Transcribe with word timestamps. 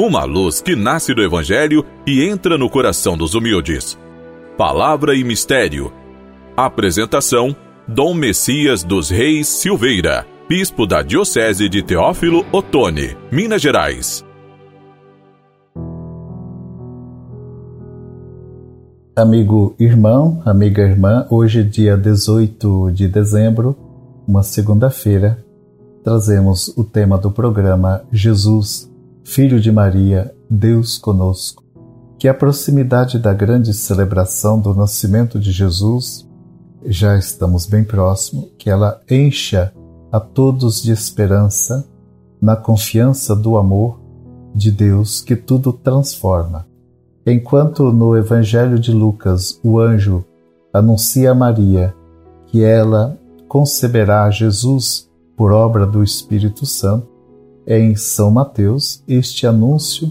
uma 0.00 0.24
luz 0.24 0.62
que 0.62 0.74
nasce 0.74 1.12
do 1.12 1.22
Evangelho 1.22 1.84
e 2.06 2.24
entra 2.24 2.56
no 2.56 2.70
coração 2.70 3.18
dos 3.18 3.34
humildes. 3.34 3.98
Palavra 4.56 5.14
e 5.14 5.22
Mistério. 5.22 5.92
Apresentação: 6.56 7.54
Dom 7.86 8.14
Messias 8.14 8.82
dos 8.82 9.10
Reis 9.10 9.46
Silveira, 9.46 10.26
Bispo 10.48 10.86
da 10.86 11.02
Diocese 11.02 11.68
de 11.68 11.82
Teófilo 11.82 12.46
Otoni, 12.50 13.14
Minas 13.30 13.60
Gerais. 13.60 14.24
Amigo 19.14 19.74
irmão, 19.78 20.40
amiga 20.46 20.80
irmã, 20.82 21.26
hoje, 21.28 21.62
dia 21.62 21.94
18 21.94 22.90
de 22.92 23.06
dezembro, 23.06 23.76
uma 24.26 24.42
segunda-feira, 24.42 25.44
trazemos 26.02 26.68
o 26.68 26.84
tema 26.84 27.18
do 27.18 27.30
programa 27.30 28.02
Jesus 28.10 28.89
Filho 29.30 29.60
de 29.60 29.70
Maria, 29.70 30.34
Deus 30.50 30.98
conosco. 30.98 31.62
Que 32.18 32.26
a 32.26 32.34
proximidade 32.34 33.16
da 33.16 33.32
grande 33.32 33.72
celebração 33.72 34.58
do 34.58 34.74
nascimento 34.74 35.38
de 35.38 35.52
Jesus, 35.52 36.28
já 36.84 37.16
estamos 37.16 37.64
bem 37.64 37.84
próximo, 37.84 38.50
que 38.58 38.68
ela 38.68 39.00
encha 39.08 39.72
a 40.10 40.18
todos 40.18 40.82
de 40.82 40.90
esperança, 40.90 41.88
na 42.42 42.56
confiança 42.56 43.36
do 43.36 43.56
amor 43.56 44.00
de 44.52 44.72
Deus 44.72 45.20
que 45.20 45.36
tudo 45.36 45.72
transforma. 45.72 46.66
Enquanto 47.24 47.92
no 47.92 48.16
Evangelho 48.16 48.80
de 48.80 48.90
Lucas 48.90 49.60
o 49.62 49.78
anjo 49.78 50.24
anuncia 50.74 51.30
a 51.30 51.34
Maria 51.36 51.94
que 52.46 52.64
ela 52.64 53.16
conceberá 53.46 54.28
Jesus 54.28 55.08
por 55.36 55.52
obra 55.52 55.86
do 55.86 56.02
Espírito 56.02 56.66
Santo, 56.66 57.19
em 57.66 57.94
São 57.94 58.30
Mateus, 58.30 59.02
este 59.06 59.46
anúncio 59.46 60.10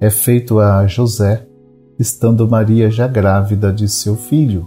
é 0.00 0.10
feito 0.10 0.58
a 0.58 0.86
José, 0.86 1.46
estando 1.98 2.48
Maria 2.48 2.90
já 2.90 3.06
grávida 3.06 3.72
de 3.72 3.88
seu 3.88 4.16
filho. 4.16 4.66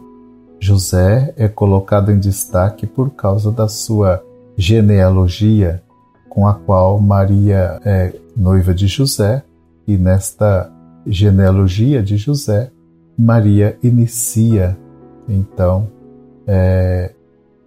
José 0.60 1.34
é 1.36 1.48
colocado 1.48 2.12
em 2.12 2.20
destaque 2.20 2.86
por 2.86 3.12
causa 3.12 3.52
da 3.52 3.68
sua 3.68 4.24
genealogia, 4.56 5.82
com 6.30 6.48
a 6.48 6.54
qual 6.54 7.00
Maria 7.00 7.80
é 7.84 8.14
noiva 8.36 8.74
de 8.74 8.88
José, 8.88 9.44
e 9.88 9.98
nesta 9.98 10.72
genealogia 11.06 12.02
de 12.02 12.18
José, 12.18 12.72
Maria 13.18 13.78
inicia 13.84 14.78
então 15.28 15.88
é, 16.48 17.14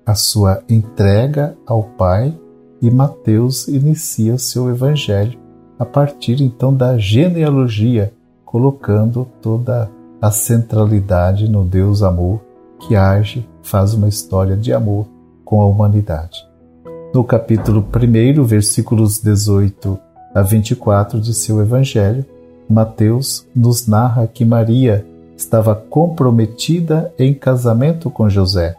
a 0.04 0.14
sua 0.14 0.62
entrega 0.68 1.56
ao 1.66 1.82
Pai 1.82 2.36
e 2.80 2.90
Mateus 2.90 3.68
inicia 3.68 4.38
seu 4.38 4.68
evangelho 4.68 5.38
a 5.78 5.84
partir 5.84 6.42
então 6.42 6.74
da 6.74 6.96
genealogia, 6.96 8.12
colocando 8.44 9.26
toda 9.42 9.90
a 10.20 10.30
centralidade 10.30 11.48
no 11.48 11.64
Deus 11.64 12.02
amor 12.02 12.40
que 12.78 12.96
age, 12.96 13.46
faz 13.62 13.94
uma 13.94 14.08
história 14.08 14.56
de 14.56 14.72
amor 14.72 15.06
com 15.44 15.60
a 15.60 15.66
humanidade. 15.66 16.46
No 17.14 17.24
capítulo 17.24 17.86
1, 17.94 18.44
versículos 18.44 19.20
18 19.20 19.98
a 20.34 20.42
24 20.42 21.20
de 21.20 21.32
seu 21.34 21.60
evangelho, 21.60 22.24
Mateus 22.68 23.46
nos 23.54 23.86
narra 23.86 24.26
que 24.26 24.44
Maria 24.44 25.06
estava 25.36 25.74
comprometida 25.74 27.12
em 27.18 27.32
casamento 27.32 28.10
com 28.10 28.28
José. 28.28 28.76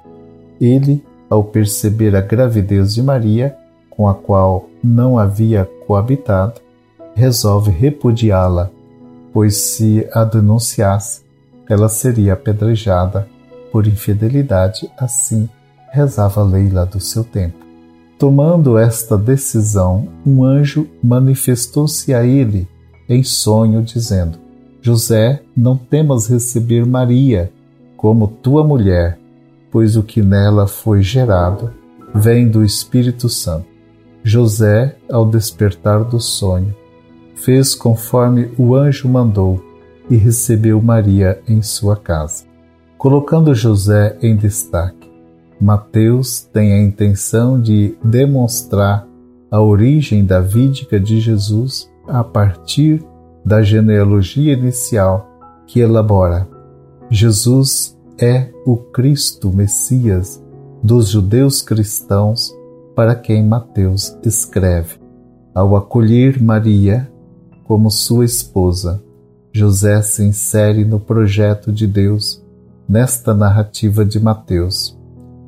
Ele, 0.59 1.03
ao 1.29 1.43
perceber 1.43 2.15
a 2.15 2.21
gravidez 2.21 2.93
de 2.93 3.01
Maria, 3.01 3.55
com 3.97 4.07
a 4.07 4.13
qual 4.13 4.69
não 4.81 5.17
havia 5.17 5.67
coabitado, 5.87 6.61
resolve 7.15 7.71
repudiá-la, 7.71 8.69
pois 9.33 9.57
se 9.57 10.07
a 10.13 10.23
denunciasse, 10.23 11.23
ela 11.67 11.89
seria 11.89 12.33
apedrejada 12.33 13.27
por 13.71 13.87
infidelidade, 13.87 14.89
assim 14.97 15.49
rezava 15.91 16.43
Leila 16.43 16.85
do 16.85 16.99
seu 16.99 17.23
tempo. 17.23 17.57
Tomando 18.19 18.77
esta 18.77 19.17
decisão, 19.17 20.07
um 20.25 20.43
anjo 20.43 20.87
manifestou-se 21.03 22.13
a 22.13 22.23
ele 22.23 22.67
em 23.09 23.23
sonho, 23.23 23.81
dizendo: 23.81 24.37
José, 24.81 25.41
não 25.55 25.75
temas 25.77 26.27
receber 26.27 26.85
Maria 26.85 27.51
como 27.95 28.27
tua 28.27 28.63
mulher, 28.63 29.19
pois 29.71 29.95
o 29.95 30.03
que 30.03 30.21
nela 30.21 30.67
foi 30.67 31.01
gerado 31.01 31.71
vem 32.13 32.47
do 32.47 32.63
Espírito 32.63 33.27
Santo. 33.27 33.76
José, 34.27 34.93
ao 35.09 35.25
despertar 35.25 36.03
do 36.03 36.19
sonho, 36.19 36.75
fez 37.33 37.73
conforme 37.73 38.51
o 38.57 38.75
anjo 38.75 39.07
mandou 39.07 39.63
e 40.09 40.17
recebeu 40.17 40.81
Maria 40.81 41.41
em 41.47 41.61
sua 41.61 41.95
casa. 41.95 42.43
Colocando 42.97 43.55
José 43.55 44.17
em 44.21 44.35
destaque, 44.35 45.09
Mateus 45.61 46.41
tem 46.41 46.73
a 46.73 46.81
intenção 46.83 47.61
de 47.61 47.95
demonstrar 48.03 49.07
a 49.49 49.61
origem 49.61 50.25
davídica 50.25 50.99
de 50.99 51.21
Jesus 51.21 51.89
a 52.05 52.21
partir 52.21 53.01
da 53.45 53.61
genealogia 53.61 54.51
inicial 54.51 55.25
que 55.65 55.79
elabora. 55.79 56.45
Jesus 57.09 57.97
é 58.19 58.49
o 58.65 58.75
Cristo 58.75 59.53
Messias 59.55 60.43
dos 60.83 61.07
judeus 61.07 61.61
cristãos 61.61 62.56
para 62.97 63.13
quem 63.13 63.45
Mateus 63.45 64.17
escreve. 64.23 64.95
Ao 65.53 65.75
acolher 65.75 66.41
Maria 66.41 67.07
como 67.63 67.91
sua 67.91 68.25
esposa, 68.25 69.03
José 69.53 70.01
se 70.01 70.23
insere 70.23 70.83
no 70.83 70.99
projeto 70.99 71.71
de 71.71 71.85
Deus 71.85 72.43
nesta 72.89 73.35
narrativa 73.35 74.03
de 74.03 74.19
Mateus. 74.19 74.97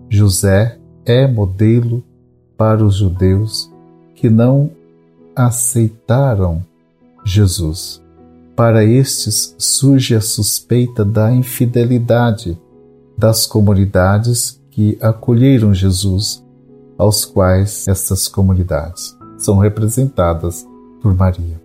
José 0.07 0.77
é 1.03 1.25
modelo 1.25 2.03
para 2.55 2.85
os 2.85 2.97
judeus 2.97 3.73
que 4.13 4.29
não 4.29 4.69
aceitaram 5.35 6.63
Jesus. 7.25 7.99
Para 8.55 8.83
estes 8.83 9.55
surge 9.57 10.13
a 10.13 10.21
suspeita 10.21 11.03
da 11.03 11.33
infidelidade 11.33 12.55
das 13.17 13.47
comunidades 13.47 14.61
que 14.69 14.99
acolheram 15.01 15.73
Jesus 15.73 16.47
aos 16.99 17.23
quais 17.23 17.87
essas 17.87 18.27
comunidades 18.27 19.17
são 19.37 19.57
representadas 19.57 20.67
por 21.01 21.15
Maria. 21.15 21.59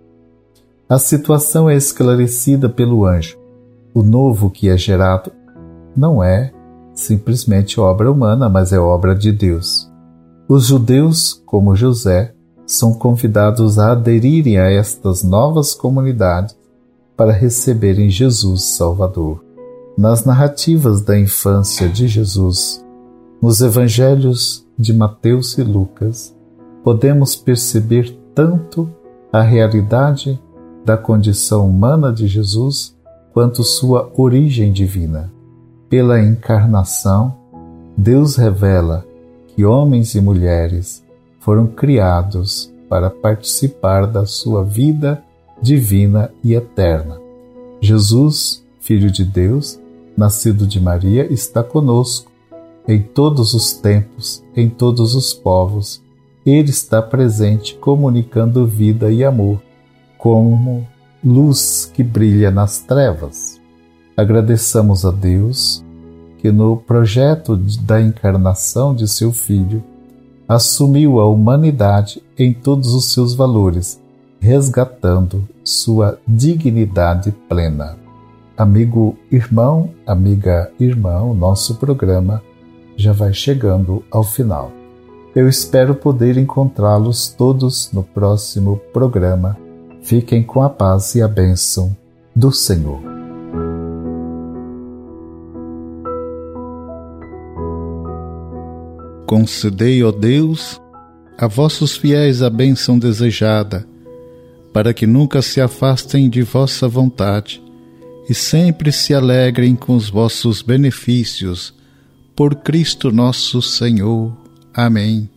A 0.87 0.97
situação 0.97 1.69
é 1.69 1.75
esclarecida 1.75 2.69
pelo 2.69 3.05
anjo. 3.05 3.37
O 3.93 4.01
novo 4.01 4.49
que 4.49 4.69
é 4.69 4.77
gerado 4.77 5.31
não 5.95 6.23
é 6.23 6.53
simplesmente 6.93 7.79
obra 7.79 8.09
humana, 8.09 8.47
mas 8.47 8.71
é 8.71 8.79
obra 8.79 9.13
de 9.13 9.31
Deus. 9.31 9.91
Os 10.47 10.67
judeus, 10.67 11.41
como 11.45 11.75
José, 11.75 12.33
são 12.65 12.93
convidados 12.93 13.77
a 13.77 13.91
aderirem 13.91 14.57
a 14.57 14.71
estas 14.71 15.23
novas 15.23 15.73
comunidades 15.73 16.55
para 17.17 17.31
receberem 17.31 18.09
Jesus 18.09 18.63
Salvador. 18.63 19.43
Nas 19.97 20.23
narrativas 20.23 21.01
da 21.01 21.17
infância 21.19 21.89
de 21.89 22.07
Jesus, 22.07 22.84
nos 23.45 23.61
evangelhos 23.61 24.65
de 24.75 24.91
Mateus 24.91 25.55
e 25.59 25.61
Lucas, 25.61 26.35
podemos 26.83 27.35
perceber 27.35 28.17
tanto 28.33 28.89
a 29.31 29.43
realidade 29.43 30.41
da 30.83 30.97
condição 30.97 31.69
humana 31.69 32.11
de 32.11 32.25
Jesus 32.25 32.97
quanto 33.35 33.63
sua 33.63 34.11
origem 34.17 34.73
divina. 34.73 35.31
Pela 35.87 36.19
encarnação, 36.19 37.35
Deus 37.95 38.35
revela 38.35 39.05
que 39.49 39.63
homens 39.63 40.15
e 40.15 40.21
mulheres 40.21 41.03
foram 41.39 41.67
criados 41.67 42.73
para 42.89 43.11
participar 43.11 44.07
da 44.07 44.25
sua 44.25 44.63
vida 44.63 45.21
divina 45.61 46.31
e 46.43 46.55
eterna. 46.55 47.19
Jesus, 47.79 48.65
Filho 48.79 49.11
de 49.11 49.23
Deus, 49.23 49.79
nascido 50.17 50.65
de 50.65 50.81
Maria, 50.81 51.31
está 51.31 51.61
conosco 51.61 52.33
em 52.87 53.01
todos 53.01 53.53
os 53.53 53.73
tempos, 53.73 54.43
em 54.55 54.69
todos 54.69 55.15
os 55.15 55.33
povos. 55.33 56.01
Ele 56.45 56.69
está 56.69 57.01
presente, 57.01 57.75
comunicando 57.75 58.67
vida 58.67 59.11
e 59.11 59.23
amor, 59.23 59.61
como 60.17 60.87
luz 61.23 61.91
que 61.91 62.03
brilha 62.03 62.51
nas 62.51 62.79
trevas. 62.79 63.59
Agradeçamos 64.15 65.03
a 65.05 65.11
Deus 65.11 65.83
que, 66.37 66.51
no 66.51 66.77
projeto 66.77 67.57
da 67.57 67.99
encarnação 67.99 68.93
de 68.93 69.07
seu 69.07 69.33
Filho, 69.33 69.83
assumiu 70.47 71.19
a 71.19 71.27
humanidade 71.27 72.21
em 72.37 72.53
todos 72.53 72.93
os 72.93 73.11
seus 73.11 73.33
valores, 73.33 73.99
resgatando 74.39 75.47
sua 75.63 76.19
dignidade 76.27 77.31
plena. 77.49 77.97
Amigo 78.55 79.17
irmão, 79.31 79.89
amiga 80.05 80.71
irmão, 80.79 81.33
nosso 81.33 81.75
programa 81.75 82.41
já 82.95 83.11
vai 83.11 83.33
chegando 83.33 84.03
ao 84.09 84.23
final. 84.23 84.71
Eu 85.35 85.49
espero 85.49 85.93
poder 85.93 86.37
encontrá-los 86.37 87.27
todos 87.27 87.91
no 87.91 88.03
próximo 88.03 88.77
programa. 88.93 89.57
Fiquem 90.01 90.41
com 90.41 90.61
a 90.61 90.69
paz 90.69 91.13
e 91.15 91.21
a 91.21 91.27
bênção 91.27 91.95
do 92.33 92.51
Senhor. 92.51 93.01
Concedei, 99.27 100.01
ó 100.03 100.11
Deus, 100.11 100.79
a 101.37 101.47
vossos 101.47 101.97
fiéis 101.97 102.41
a 102.41 102.49
bênção 102.49 102.97
desejada, 102.97 103.85
para 104.71 104.93
que 104.93 105.05
nunca 105.05 105.41
se 105.41 105.59
afastem 105.59 106.29
de 106.29 106.43
vossa 106.43 106.87
vontade 106.87 107.61
e 108.29 108.33
sempre 108.33 108.91
se 108.91 109.13
alegrem 109.13 109.75
com 109.75 109.95
os 109.95 110.09
vossos 110.09 110.61
benefícios. 110.61 111.74
Por 112.35 112.55
Cristo 112.55 113.11
nosso 113.11 113.61
Senhor. 113.61 114.35
Amém. 114.73 115.29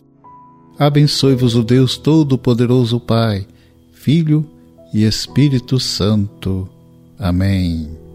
Abençoe-vos 0.79 1.55
o 1.55 1.63
Deus 1.63 1.97
Todo-Poderoso 1.97 2.99
Pai, 2.99 3.47
Filho 3.93 4.45
e 4.93 5.05
Espírito 5.05 5.79
Santo. 5.79 6.69
Amém. 7.19 8.08